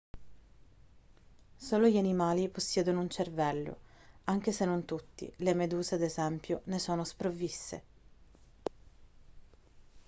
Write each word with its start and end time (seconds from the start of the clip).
solo 1.57 1.85
gli 1.87 1.97
animali 1.97 2.49
possiedono 2.49 3.01
un 3.01 3.09
cervello 3.11 3.77
anche 4.23 4.51
se 4.51 4.65
non 4.65 4.83
tutti: 4.83 5.31
le 5.35 5.53
meduse 5.53 5.93
ad 5.93 6.01
esempio 6.01 6.61
ne 6.63 6.79
sono 6.79 7.03
sprovviste 7.03 7.83